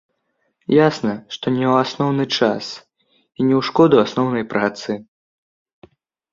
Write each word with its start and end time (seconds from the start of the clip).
Ясна, 0.87 1.13
што 1.35 1.45
не 1.57 1.65
ў 1.71 1.75
асноўны 1.83 2.25
час 2.37 2.65
і 2.79 3.39
не 3.47 3.55
ў 3.59 3.61
шкоду 3.71 3.95
асноўнай 4.07 4.45
працы. 4.57 4.91